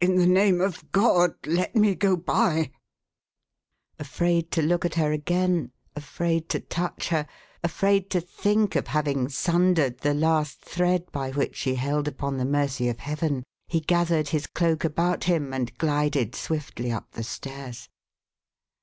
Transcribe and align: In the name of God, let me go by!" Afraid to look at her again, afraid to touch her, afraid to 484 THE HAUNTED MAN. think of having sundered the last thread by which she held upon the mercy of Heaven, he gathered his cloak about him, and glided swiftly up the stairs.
In 0.00 0.16
the 0.16 0.26
name 0.26 0.62
of 0.62 0.90
God, 0.90 1.34
let 1.44 1.76
me 1.76 1.94
go 1.94 2.16
by!" 2.16 2.70
Afraid 3.98 4.50
to 4.52 4.62
look 4.62 4.86
at 4.86 4.94
her 4.94 5.12
again, 5.12 5.70
afraid 5.94 6.48
to 6.48 6.60
touch 6.60 7.08
her, 7.08 7.26
afraid 7.62 8.08
to 8.08 8.22
484 8.22 8.22
THE 8.22 8.48
HAUNTED 8.48 8.58
MAN. 8.58 8.70
think 8.70 8.76
of 8.76 8.88
having 8.88 9.28
sundered 9.28 9.98
the 9.98 10.14
last 10.14 10.62
thread 10.62 11.12
by 11.12 11.30
which 11.30 11.56
she 11.56 11.74
held 11.74 12.08
upon 12.08 12.38
the 12.38 12.46
mercy 12.46 12.88
of 12.88 13.00
Heaven, 13.00 13.44
he 13.68 13.80
gathered 13.80 14.28
his 14.30 14.46
cloak 14.46 14.82
about 14.82 15.24
him, 15.24 15.52
and 15.52 15.76
glided 15.76 16.34
swiftly 16.34 16.90
up 16.90 17.10
the 17.12 17.22
stairs. 17.22 17.90